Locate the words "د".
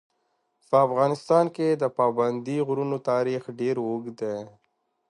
1.71-1.83